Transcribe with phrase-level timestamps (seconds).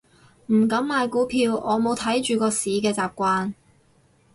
[0.47, 3.53] 唔敢買股票，我冇睇住個市嘅習慣